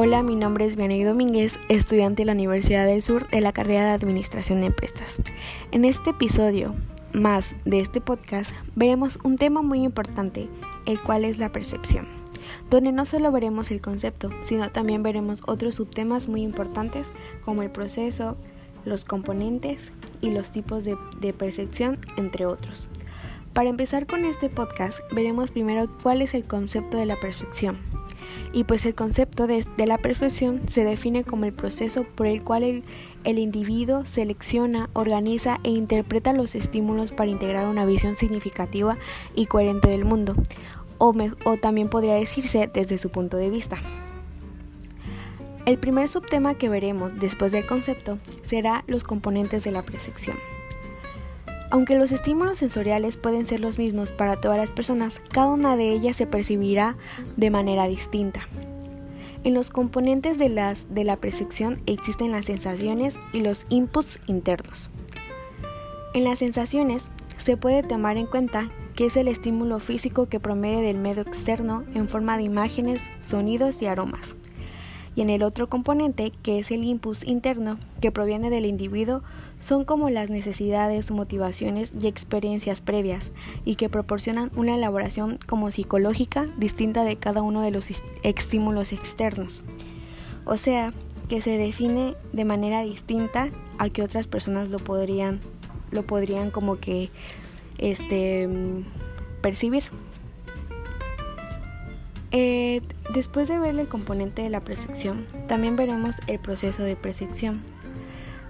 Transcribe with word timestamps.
Hola, 0.00 0.22
mi 0.22 0.36
nombre 0.36 0.64
es 0.64 0.76
Vianey 0.76 1.02
Domínguez, 1.02 1.58
estudiante 1.68 2.22
de 2.22 2.26
la 2.26 2.32
Universidad 2.34 2.86
del 2.86 3.02
Sur 3.02 3.28
de 3.30 3.40
la 3.40 3.52
carrera 3.52 3.84
de 3.84 3.90
Administración 3.90 4.60
de 4.60 4.66
Empresas. 4.66 5.20
En 5.72 5.84
este 5.84 6.10
episodio 6.10 6.76
más 7.12 7.56
de 7.64 7.80
este 7.80 8.00
podcast 8.00 8.52
veremos 8.76 9.18
un 9.24 9.36
tema 9.36 9.60
muy 9.60 9.82
importante, 9.82 10.48
el 10.86 11.00
cual 11.00 11.24
es 11.24 11.38
la 11.38 11.50
percepción, 11.50 12.06
donde 12.70 12.92
no 12.92 13.06
solo 13.06 13.32
veremos 13.32 13.72
el 13.72 13.80
concepto, 13.80 14.30
sino 14.44 14.70
también 14.70 15.02
veremos 15.02 15.42
otros 15.46 15.74
subtemas 15.74 16.28
muy 16.28 16.42
importantes 16.42 17.10
como 17.44 17.62
el 17.62 17.70
proceso, 17.72 18.36
los 18.84 19.04
componentes 19.04 19.90
y 20.20 20.30
los 20.30 20.52
tipos 20.52 20.84
de, 20.84 20.96
de 21.20 21.32
percepción, 21.32 21.98
entre 22.16 22.46
otros. 22.46 22.86
Para 23.52 23.68
empezar 23.68 24.06
con 24.06 24.24
este 24.24 24.48
podcast, 24.48 25.00
veremos 25.10 25.50
primero 25.50 25.88
cuál 26.04 26.22
es 26.22 26.34
el 26.34 26.44
concepto 26.44 26.98
de 26.98 27.06
la 27.06 27.16
percepción 27.16 27.87
y 28.52 28.64
pues 28.64 28.86
el 28.86 28.94
concepto 28.94 29.46
de, 29.46 29.64
la 29.76 29.98
perfección 29.98 30.62
se 30.68 30.84
define 30.84 31.24
como 31.24 31.44
el 31.44 31.52
proceso 31.52 32.04
por 32.04 32.26
el 32.26 32.42
cual 32.42 32.82
el, 33.24 33.38
individuo 33.38 34.04
selecciona, 34.06 34.90
organiza 34.92 35.58
e 35.64 35.70
interpreta 35.70 36.32
los 36.32 36.54
estímulos 36.54 37.12
para 37.12 37.30
integrar 37.30 37.66
una 37.66 37.84
visión 37.84 38.16
significativa 38.16 38.96
y 39.34 39.46
coherente 39.46 39.88
del 39.88 40.04
mundo, 40.04 40.34
o 40.98 41.14
también 41.60 41.88
podría 41.88 42.14
decirse 42.14 42.70
desde 42.72 42.98
su 42.98 43.10
punto 43.10 43.36
de 43.36 43.50
vista. 43.50 43.78
El 45.66 45.78
primer 45.78 46.08
subtema 46.08 46.54
que 46.54 46.70
veremos 46.70 47.18
después 47.18 47.52
del 47.52 47.66
concepto 47.66 48.18
será 48.42 48.84
los 48.86 49.04
componentes 49.04 49.64
de 49.64 49.70
la 49.70 49.82
percepción. 49.82 50.38
Aunque 51.70 51.98
los 51.98 52.12
estímulos 52.12 52.58
sensoriales 52.58 53.16
pueden 53.16 53.44
ser 53.44 53.60
los 53.60 53.78
mismos 53.78 54.10
para 54.10 54.40
todas 54.40 54.58
las 54.58 54.70
personas, 54.70 55.20
cada 55.30 55.48
una 55.48 55.76
de 55.76 55.92
ellas 55.92 56.16
se 56.16 56.26
percibirá 56.26 56.96
de 57.36 57.50
manera 57.50 57.86
distinta. 57.86 58.40
En 59.44 59.54
los 59.54 59.70
componentes 59.70 60.38
de, 60.38 60.48
las, 60.48 60.92
de 60.94 61.04
la 61.04 61.16
percepción 61.16 61.80
existen 61.86 62.32
las 62.32 62.46
sensaciones 62.46 63.16
y 63.32 63.40
los 63.40 63.66
inputs 63.68 64.18
internos. 64.26 64.90
En 66.14 66.24
las 66.24 66.38
sensaciones 66.38 67.04
se 67.36 67.56
puede 67.56 67.82
tomar 67.82 68.16
en 68.16 68.26
cuenta 68.26 68.70
que 68.96 69.06
es 69.06 69.16
el 69.16 69.28
estímulo 69.28 69.78
físico 69.78 70.28
que 70.28 70.40
promedio 70.40 70.80
del 70.80 70.98
medio 70.98 71.22
externo 71.22 71.84
en 71.94 72.08
forma 72.08 72.36
de 72.36 72.44
imágenes, 72.44 73.02
sonidos 73.20 73.80
y 73.82 73.86
aromas 73.86 74.34
y 75.18 75.20
en 75.20 75.30
el 75.30 75.42
otro 75.42 75.68
componente, 75.68 76.30
que 76.44 76.60
es 76.60 76.70
el 76.70 76.84
impulso 76.84 77.26
interno, 77.26 77.76
que 78.00 78.12
proviene 78.12 78.50
del 78.50 78.66
individuo, 78.66 79.20
son 79.58 79.84
como 79.84 80.10
las 80.10 80.30
necesidades, 80.30 81.10
motivaciones 81.10 81.90
y 82.00 82.06
experiencias 82.06 82.80
previas, 82.80 83.32
y 83.64 83.74
que 83.74 83.88
proporcionan 83.88 84.52
una 84.54 84.76
elaboración 84.76 85.40
como 85.44 85.72
psicológica 85.72 86.48
distinta 86.56 87.02
de 87.02 87.16
cada 87.16 87.42
uno 87.42 87.62
de 87.62 87.72
los 87.72 87.88
estímulos 88.22 88.92
externos. 88.92 89.64
O 90.44 90.56
sea, 90.56 90.94
que 91.28 91.40
se 91.40 91.58
define 91.58 92.14
de 92.32 92.44
manera 92.44 92.82
distinta 92.82 93.48
a 93.78 93.90
que 93.90 94.04
otras 94.04 94.28
personas 94.28 94.68
lo 94.68 94.78
podrían, 94.78 95.40
lo 95.90 96.04
podrían 96.04 96.52
como 96.52 96.78
que 96.78 97.10
este, 97.78 98.46
mm, 98.46 98.84
percibir. 99.42 99.82
Eh, 102.30 102.82
después 103.14 103.48
de 103.48 103.58
ver 103.58 103.78
el 103.78 103.88
componente 103.88 104.42
de 104.42 104.50
la 104.50 104.60
percepción, 104.60 105.26
también 105.46 105.76
veremos 105.76 106.16
el 106.26 106.38
proceso 106.38 106.82
de 106.82 106.96
percepción. 106.96 107.62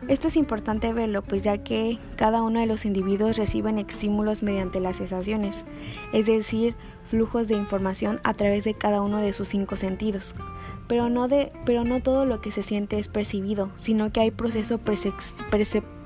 Esto 0.08 0.28
es 0.28 0.36
importante 0.36 0.92
verlo, 0.92 1.22
pues 1.22 1.42
ya 1.42 1.58
que 1.58 1.98
cada 2.16 2.42
uno 2.42 2.60
de 2.60 2.66
los 2.66 2.86
individuos 2.86 3.36
reciben 3.36 3.78
estímulos 3.78 4.42
mediante 4.42 4.80
las 4.80 4.96
sensaciones, 4.96 5.64
es 6.12 6.26
decir, 6.26 6.74
flujos 7.10 7.46
de 7.46 7.56
información 7.56 8.20
a 8.24 8.34
través 8.34 8.64
de 8.64 8.74
cada 8.74 9.02
uno 9.02 9.20
de 9.20 9.32
sus 9.32 9.48
cinco 9.48 9.76
sentidos. 9.76 10.34
Pero 10.86 11.10
no, 11.10 11.28
de, 11.28 11.52
pero 11.66 11.84
no 11.84 12.00
todo 12.00 12.24
lo 12.24 12.40
que 12.40 12.52
se 12.52 12.62
siente 12.62 12.98
es 12.98 13.08
percibido, 13.08 13.70
sino 13.76 14.10
que 14.10 14.20
hay 14.20 14.30
proceso 14.30 14.78
perceptivo 14.78 15.97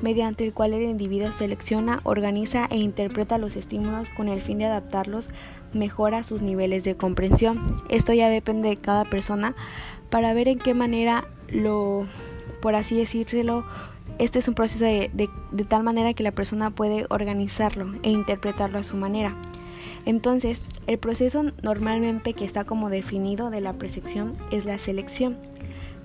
mediante 0.00 0.44
el 0.44 0.52
cual 0.52 0.72
el 0.72 0.82
individuo 0.82 1.32
selecciona, 1.32 2.00
organiza 2.04 2.66
e 2.70 2.78
interpreta 2.78 3.38
los 3.38 3.56
estímulos 3.56 4.08
con 4.10 4.28
el 4.28 4.42
fin 4.42 4.58
de 4.58 4.66
adaptarlos 4.66 5.28
mejor 5.72 6.14
a 6.14 6.22
sus 6.22 6.42
niveles 6.42 6.84
de 6.84 6.96
comprensión. 6.96 7.76
Esto 7.88 8.12
ya 8.12 8.28
depende 8.28 8.68
de 8.68 8.76
cada 8.76 9.04
persona 9.04 9.54
para 10.10 10.34
ver 10.34 10.48
en 10.48 10.58
qué 10.58 10.74
manera 10.74 11.24
lo, 11.48 12.06
por 12.60 12.74
así 12.74 12.96
decírselo, 12.96 13.64
este 14.18 14.38
es 14.38 14.48
un 14.48 14.54
proceso 14.54 14.84
de, 14.84 15.10
de 15.52 15.64
tal 15.64 15.82
manera 15.82 16.14
que 16.14 16.22
la 16.22 16.32
persona 16.32 16.70
puede 16.70 17.06
organizarlo 17.10 17.94
e 18.02 18.10
interpretarlo 18.10 18.78
a 18.78 18.84
su 18.84 18.96
manera. 18.96 19.36
Entonces, 20.04 20.62
el 20.86 20.98
proceso 20.98 21.44
normalmente 21.62 22.34
que 22.34 22.44
está 22.44 22.64
como 22.64 22.90
definido 22.90 23.50
de 23.50 23.60
la 23.60 23.72
percepción 23.72 24.34
es 24.50 24.64
la 24.64 24.78
selección 24.78 25.38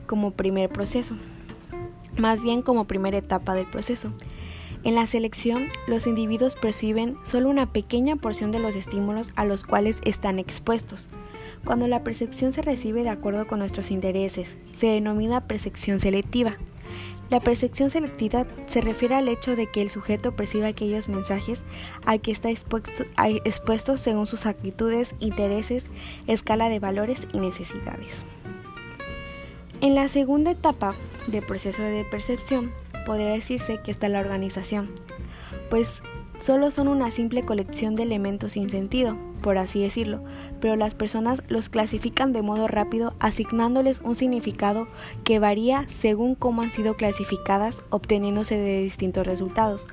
como 0.05 0.31
primer 0.31 0.69
proceso 0.69 1.15
más 2.17 2.41
bien 2.41 2.61
como 2.61 2.85
primera 2.85 3.17
etapa 3.17 3.55
del 3.55 3.67
proceso. 3.67 4.11
En 4.83 4.95
la 4.95 5.05
selección, 5.05 5.67
los 5.87 6.07
individuos 6.07 6.55
perciben 6.55 7.17
solo 7.23 7.49
una 7.49 7.71
pequeña 7.71 8.15
porción 8.15 8.51
de 8.51 8.59
los 8.59 8.75
estímulos 8.75 9.33
a 9.35 9.43
los 9.43 9.65
cuales 9.65 9.99
están 10.03 10.39
expuestos. 10.39 11.09
Cuando 11.65 11.87
la 11.87 12.03
percepción 12.03 12.53
se 12.53 12.61
recibe 12.61 13.03
de 13.03 13.09
acuerdo 13.09 13.47
con 13.47 13.59
nuestros 13.59 13.91
intereses, 13.91 14.55
se 14.71 14.87
denomina 14.87 15.47
percepción 15.47 15.99
selectiva. 15.99 16.57
La 17.29 17.41
percepción 17.41 17.89
selectiva 17.89 18.45
se 18.67 18.79
refiere 18.79 19.15
al 19.15 19.27
hecho 19.27 19.57
de 19.57 19.67
que 19.69 19.81
el 19.81 19.89
sujeto 19.89 20.33
perciba 20.33 20.67
aquellos 20.67 21.09
mensajes 21.09 21.63
a 22.05 22.17
que 22.17 22.31
está 22.31 22.49
expuesto, 22.49 23.03
expuesto 23.43 23.97
según 23.97 24.27
sus 24.27 24.45
actitudes, 24.45 25.13
intereses, 25.19 25.87
escala 26.27 26.69
de 26.69 26.79
valores 26.79 27.27
y 27.33 27.39
necesidades. 27.39 28.23
En 29.81 29.93
la 29.93 30.07
segunda 30.07 30.51
etapa 30.51 30.95
del 31.27 31.45
proceso 31.45 31.81
de 31.83 32.05
percepción 32.05 32.71
podría 33.05 33.27
decirse 33.27 33.79
que 33.83 33.91
está 33.91 34.09
la 34.09 34.19
organización, 34.19 34.89
pues 35.69 36.01
solo 36.39 36.71
son 36.71 36.87
una 36.87 37.11
simple 37.11 37.43
colección 37.43 37.95
de 37.95 38.03
elementos 38.03 38.53
sin 38.53 38.69
sentido, 38.69 39.17
por 39.41 39.57
así 39.57 39.81
decirlo, 39.81 40.23
pero 40.59 40.75
las 40.75 40.95
personas 40.95 41.43
los 41.47 41.69
clasifican 41.69 42.33
de 42.33 42.41
modo 42.41 42.67
rápido 42.67 43.15
asignándoles 43.19 44.01
un 44.03 44.15
significado 44.15 44.87
que 45.23 45.39
varía 45.39 45.85
según 45.87 46.35
cómo 46.35 46.61
han 46.61 46.71
sido 46.71 46.95
clasificadas, 46.95 47.81
obteniéndose 47.89 48.55
de 48.57 48.81
distintos 48.81 49.25
resultados. 49.25 49.87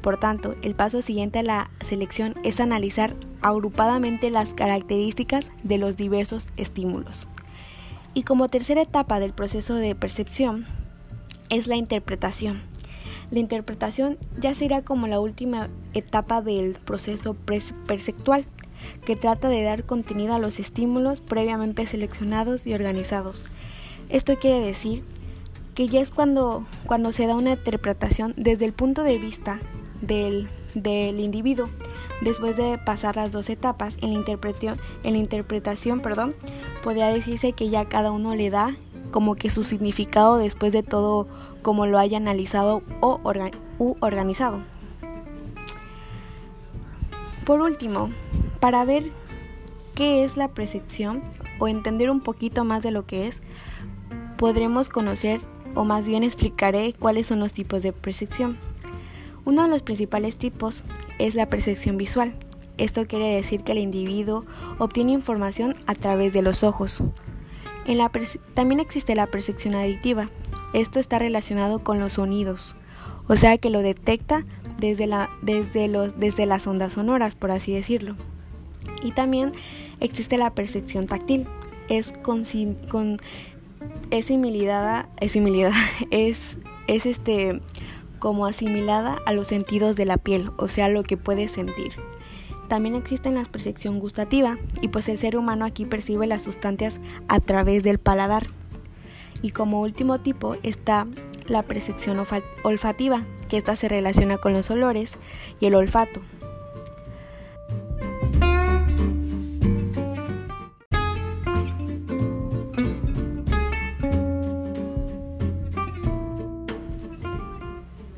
Por 0.00 0.18
tanto, 0.18 0.54
el 0.62 0.74
paso 0.74 1.02
siguiente 1.02 1.40
a 1.40 1.42
la 1.42 1.70
selección 1.84 2.34
es 2.42 2.60
analizar 2.60 3.14
agrupadamente 3.42 4.30
las 4.30 4.54
características 4.54 5.50
de 5.62 5.78
los 5.78 5.96
diversos 5.96 6.48
estímulos. 6.56 7.26
Y 8.14 8.24
como 8.24 8.48
tercera 8.48 8.82
etapa 8.82 9.20
del 9.20 9.32
proceso 9.32 9.74
de 9.74 9.94
percepción 9.94 10.66
es 11.48 11.66
la 11.66 11.76
interpretación. 11.76 12.62
La 13.30 13.38
interpretación 13.38 14.18
ya 14.40 14.54
será 14.54 14.82
como 14.82 15.06
la 15.06 15.20
última 15.20 15.68
etapa 15.94 16.42
del 16.42 16.72
proceso 16.72 17.34
perceptual, 17.86 18.44
que 19.04 19.14
trata 19.14 19.48
de 19.48 19.62
dar 19.62 19.84
contenido 19.84 20.34
a 20.34 20.38
los 20.38 20.58
estímulos 20.58 21.20
previamente 21.20 21.86
seleccionados 21.86 22.66
y 22.66 22.74
organizados. 22.74 23.42
Esto 24.08 24.38
quiere 24.38 24.60
decir 24.60 25.04
que 25.74 25.88
ya 25.88 26.00
es 26.00 26.10
cuando, 26.10 26.66
cuando 26.86 27.12
se 27.12 27.26
da 27.26 27.36
una 27.36 27.52
interpretación 27.52 28.34
desde 28.36 28.64
el 28.64 28.72
punto 28.72 29.02
de 29.02 29.18
vista 29.18 29.60
del, 30.00 30.48
del 30.74 31.20
individuo, 31.20 31.68
después 32.20 32.56
de 32.56 32.78
pasar 32.78 33.16
las 33.16 33.32
dos 33.32 33.48
etapas 33.48 33.96
en 34.00 34.12
la 34.12 34.18
interpretación, 34.18 34.78
en 35.02 35.12
la 35.12 35.18
interpretación 35.18 36.00
perdón, 36.00 36.34
podría 36.82 37.06
decirse 37.08 37.52
que 37.52 37.70
ya 37.70 37.84
cada 37.86 38.10
uno 38.10 38.34
le 38.34 38.50
da 38.50 38.76
como 39.10 39.34
que 39.34 39.50
su 39.50 39.64
significado 39.64 40.36
después 40.36 40.72
de 40.72 40.82
todo 40.82 41.26
como 41.62 41.86
lo 41.86 41.98
haya 41.98 42.16
analizado 42.16 42.82
o 43.00 43.20
u 43.78 43.96
organizado. 44.00 44.60
Por 47.44 47.60
último, 47.60 48.10
para 48.60 48.84
ver 48.84 49.10
qué 49.94 50.24
es 50.24 50.36
la 50.36 50.48
percepción 50.48 51.22
o 51.58 51.68
entender 51.68 52.10
un 52.10 52.20
poquito 52.20 52.64
más 52.64 52.82
de 52.82 52.90
lo 52.90 53.06
que 53.06 53.26
es, 53.26 53.42
podremos 54.36 54.88
conocer 54.88 55.40
o 55.74 55.84
más 55.84 56.06
bien 56.06 56.22
explicaré 56.22 56.94
cuáles 56.98 57.26
son 57.26 57.40
los 57.40 57.52
tipos 57.52 57.82
de 57.82 57.92
percepción. 57.92 58.58
Uno 59.50 59.64
de 59.64 59.68
los 59.68 59.82
principales 59.82 60.36
tipos 60.36 60.84
es 61.18 61.34
la 61.34 61.48
percepción 61.48 61.96
visual. 61.96 62.34
Esto 62.78 63.08
quiere 63.08 63.34
decir 63.34 63.64
que 63.64 63.72
el 63.72 63.78
individuo 63.78 64.44
obtiene 64.78 65.10
información 65.10 65.74
a 65.88 65.96
través 65.96 66.32
de 66.32 66.40
los 66.40 66.62
ojos. 66.62 67.02
También 68.54 68.78
existe 68.78 69.16
la 69.16 69.26
percepción 69.26 69.74
aditiva. 69.74 70.30
Esto 70.72 71.00
está 71.00 71.18
relacionado 71.18 71.82
con 71.82 71.98
los 71.98 72.12
sonidos, 72.12 72.76
o 73.26 73.34
sea 73.34 73.58
que 73.58 73.70
lo 73.70 73.80
detecta 73.82 74.46
desde, 74.78 75.08
las 76.46 76.66
ondas 76.68 76.92
sonoras, 76.92 77.34
por 77.34 77.50
así 77.50 77.72
decirlo. 77.72 78.14
Y 79.02 79.10
también 79.10 79.50
existe 79.98 80.38
la 80.38 80.54
percepción 80.54 81.08
táctil. 81.08 81.48
Es 81.88 82.12
con, 82.22 82.44
este 86.86 87.60
como 88.20 88.46
asimilada 88.46 89.18
a 89.26 89.32
los 89.32 89.48
sentidos 89.48 89.96
de 89.96 90.04
la 90.04 90.18
piel, 90.18 90.50
o 90.56 90.68
sea, 90.68 90.88
lo 90.88 91.02
que 91.02 91.16
puede 91.16 91.48
sentir. 91.48 91.94
También 92.68 92.94
existe 92.94 93.32
la 93.32 93.42
percepción 93.42 93.98
gustativa 93.98 94.56
y 94.80 94.88
pues 94.88 95.08
el 95.08 95.18
ser 95.18 95.36
humano 95.36 95.64
aquí 95.64 95.86
percibe 95.86 96.28
las 96.28 96.42
sustancias 96.42 97.00
a 97.26 97.40
través 97.40 97.82
del 97.82 97.98
paladar. 97.98 98.46
Y 99.42 99.50
como 99.50 99.80
último 99.80 100.20
tipo 100.20 100.54
está 100.62 101.08
la 101.46 101.64
percepción 101.64 102.24
olfativa, 102.62 103.24
que 103.48 103.56
esta 103.56 103.74
se 103.74 103.88
relaciona 103.88 104.38
con 104.38 104.52
los 104.52 104.70
olores 104.70 105.14
y 105.58 105.66
el 105.66 105.74
olfato. 105.74 106.20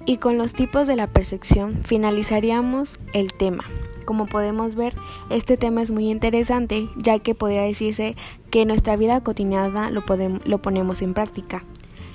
Y 0.05 0.17
con 0.17 0.37
los 0.37 0.53
tipos 0.53 0.87
de 0.87 0.97
la 0.97 1.07
percepción 1.07 1.83
finalizaríamos 1.85 2.99
el 3.13 3.33
tema. 3.33 3.65
Como 4.05 4.27
podemos 4.27 4.75
ver, 4.75 4.97
este 5.31 5.57
tema 5.57 5.81
es 5.81 5.93
muy 5.93 6.11
interesante 6.11 6.89
ya 6.97 7.21
que 7.21 7.37
podría 7.37 7.63
decirse 7.63 8.17
que 8.51 8.63
en 8.63 8.69
nuestra 8.69 8.97
vida 8.97 9.23
cotidiana 9.23 9.91
lo, 9.91 10.03
lo 10.45 10.63
ponemos 10.63 11.03
en 11.03 11.15
práctica. 11.15 11.65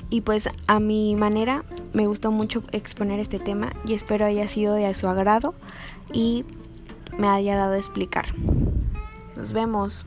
Y 0.09 0.21
pues 0.21 0.49
a 0.67 0.79
mi 0.79 1.15
manera 1.15 1.63
me 1.93 2.07
gustó 2.07 2.31
mucho 2.31 2.63
exponer 2.71 3.19
este 3.19 3.39
tema 3.39 3.73
y 3.85 3.93
espero 3.93 4.25
haya 4.25 4.47
sido 4.47 4.73
de 4.73 4.93
su 4.93 5.07
agrado 5.07 5.53
y 6.11 6.45
me 7.17 7.27
haya 7.29 7.55
dado 7.55 7.73
a 7.73 7.77
explicar. 7.77 8.25
Nos 9.35 9.53
vemos. 9.53 10.05